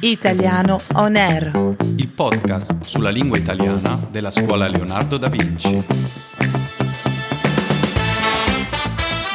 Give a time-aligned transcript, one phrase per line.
[0.00, 1.76] Italiano On Air.
[1.96, 5.82] il podcast sulla lingua italiana della scuola Leonardo da Vinci.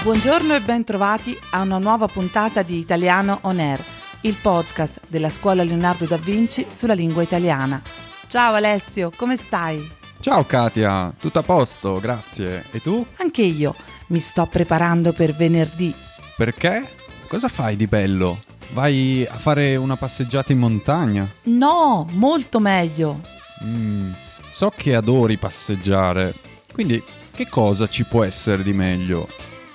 [0.03, 3.83] Buongiorno e ben trovati a una nuova puntata di Italiano On Air,
[4.21, 7.81] il podcast della scuola Leonardo da Vinci sulla lingua italiana.
[8.27, 9.91] Ciao Alessio, come stai?
[10.21, 12.63] Ciao Katia, tutto a posto, grazie.
[12.71, 13.05] E tu?
[13.17, 13.75] Anche io
[14.07, 15.93] mi sto preparando per venerdì.
[16.37, 16.87] Perché?
[17.27, 18.39] Cosa fai di bello?
[18.71, 21.27] Vai a fare una passeggiata in montagna?
[21.43, 23.21] No, molto meglio.
[23.63, 24.11] Mm,
[24.51, 26.35] so che adori passeggiare,
[26.71, 29.27] quindi che cosa ci può essere di meglio?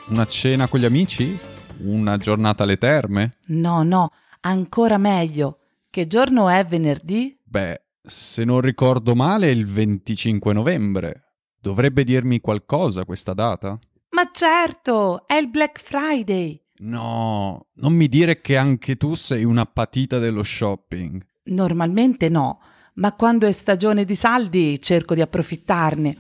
[0.09, 1.37] Una cena con gli amici?
[1.79, 3.39] Una giornata alle terme?
[3.47, 4.11] No, no,
[4.41, 5.59] ancora meglio.
[5.91, 7.37] Che giorno è venerdì?
[7.43, 11.33] Beh, se non ricordo male è il 25 novembre.
[11.61, 13.79] Dovrebbe dirmi qualcosa questa data?
[14.11, 16.64] Ma certo, è il Black Friday.
[16.85, 21.25] No, non mi dire che anche tu sei una patita dello shopping.
[21.45, 22.61] Normalmente no,
[22.95, 26.17] ma quando è stagione di saldi cerco di approfittarne.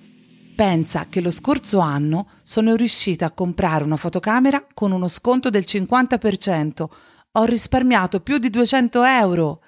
[0.56, 5.64] Pensa che lo scorso anno sono riuscita a comprare una fotocamera con uno sconto del
[5.66, 6.84] 50%.
[7.32, 9.60] Ho risparmiato più di 200 euro.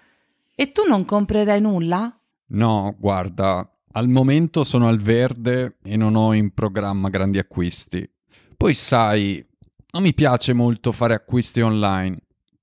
[0.54, 2.18] E tu non comprerai nulla?
[2.48, 8.08] No, guarda, al momento sono al verde e non ho in programma grandi acquisti.
[8.56, 9.44] Poi sai,
[9.96, 12.18] non mi piace molto fare acquisti online.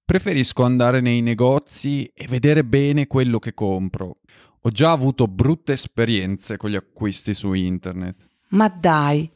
[0.06, 4.18] Preferisco andare nei negozi e vedere bene quello che compro.
[4.62, 8.28] Ho già avuto brutte esperienze con gli acquisti su internet.
[8.50, 9.28] Ma dai,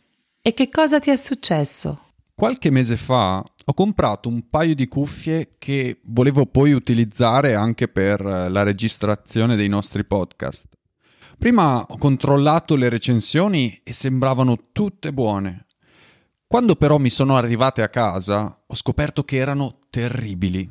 [0.44, 2.02] e che cosa ti è successo?
[2.36, 8.23] Qualche mese fa ho comprato un paio di cuffie che volevo poi utilizzare anche per
[8.23, 10.67] eh, la registrazione dei nostri podcast.
[11.36, 15.66] Prima ho controllato le recensioni e sembravano tutte buone.
[16.48, 20.70] Quando però mi sono arrivate a casa ho scoperto che erano terribili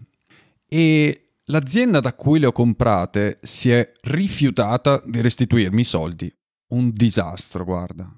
[0.67, 6.35] e l'azienda da cui le ho comprate si è rifiutata di restituirmi i soldi.
[6.69, 8.11] Un disastro, guarda.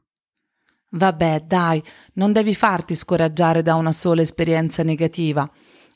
[0.91, 1.83] Vabbè, dai,
[2.15, 5.51] non devi farti scoraggiare da una sola esperienza negativa.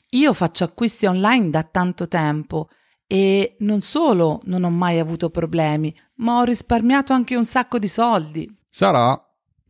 [0.09, 2.67] Io faccio acquisti online da tanto tempo
[3.07, 7.87] e non solo non ho mai avuto problemi, ma ho risparmiato anche un sacco di
[7.87, 8.53] soldi.
[8.69, 9.19] Sarà,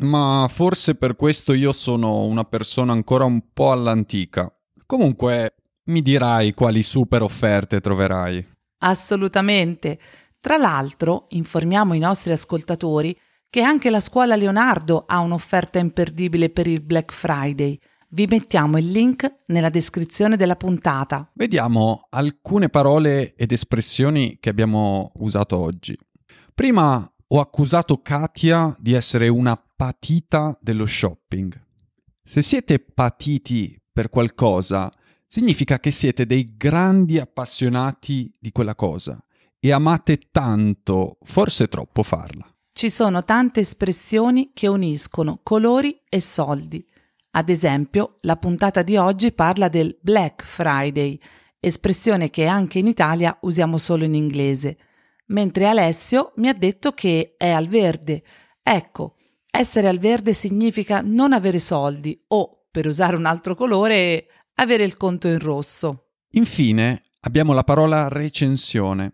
[0.03, 4.53] ma forse per questo io sono una persona ancora un po' all'antica.
[4.85, 5.55] Comunque,
[5.85, 8.45] mi dirai quali super offerte troverai.
[8.79, 9.99] Assolutamente.
[10.39, 13.17] Tra l'altro, informiamo i nostri ascoltatori
[13.49, 17.77] che anche la scuola Leonardo ha un'offerta imperdibile per il Black Friday.
[18.09, 21.29] Vi mettiamo il link nella descrizione della puntata.
[21.33, 25.97] Vediamo alcune parole ed espressioni che abbiamo usato oggi.
[26.53, 31.59] Prima ho accusato Katia di essere una patita dello shopping.
[32.23, 34.91] Se siete patiti per qualcosa,
[35.25, 39.19] significa che siete dei grandi appassionati di quella cosa
[39.59, 42.47] e amate tanto, forse troppo farla.
[42.71, 46.85] Ci sono tante espressioni che uniscono colori e soldi.
[47.31, 51.19] Ad esempio, la puntata di oggi parla del Black Friday,
[51.59, 54.77] espressione che anche in Italia usiamo solo in inglese,
[55.33, 58.23] mentre Alessio mi ha detto che è al verde.
[58.61, 59.15] Ecco,
[59.49, 64.97] essere al verde significa non avere soldi o, per usare un altro colore, avere il
[64.97, 66.13] conto in rosso.
[66.31, 69.11] Infine abbiamo la parola recensione.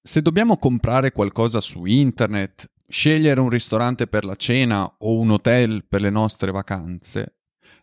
[0.00, 5.84] Se dobbiamo comprare qualcosa su internet, scegliere un ristorante per la cena o un hotel
[5.86, 7.36] per le nostre vacanze,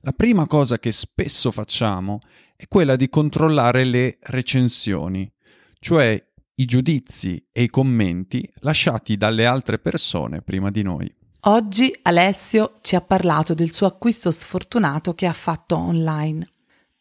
[0.06, 2.20] la prima cosa che spesso facciamo
[2.56, 5.32] è quella di controllare le recensioni,
[5.80, 11.14] cioè i giudizi e i commenti lasciati dalle altre persone prima di noi.
[11.46, 16.48] Oggi Alessio ci ha parlato del suo acquisto sfortunato che ha fatto online.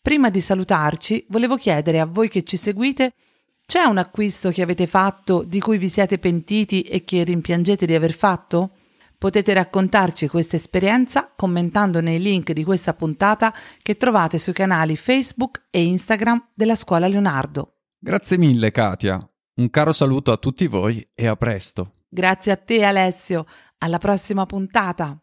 [0.00, 3.12] Prima di salutarci, volevo chiedere a voi che ci seguite
[3.64, 7.94] c'è un acquisto che avete fatto di cui vi siete pentiti e che rimpiangete di
[7.94, 8.72] aver fatto?
[9.16, 15.66] Potete raccontarci questa esperienza commentando nei link di questa puntata che trovate sui canali Facebook
[15.70, 17.76] e Instagram della Scuola Leonardo.
[17.98, 21.92] Grazie mille Katia, un caro saluto a tutti voi e a presto.
[22.08, 23.44] Grazie a te Alessio,
[23.78, 25.18] alla prossima puntata.